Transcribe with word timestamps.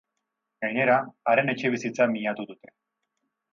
Gainera, 0.65 0.95
haren 1.33 1.53
etxebizitza 1.55 2.09
miatu 2.17 2.49
dute. 2.53 2.75